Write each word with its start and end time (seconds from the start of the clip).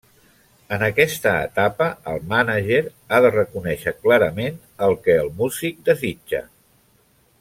En 0.75 0.83
aquesta 0.85 1.33
etapa, 1.49 1.89
el 2.13 2.25
mànager 2.31 2.81
ha 3.09 3.19
de 3.27 3.31
reconèixer 3.35 3.95
clarament 4.07 4.57
el 4.89 4.97
que 5.05 5.19
el 5.27 5.31
músic 5.43 5.85
desitja. 5.91 6.43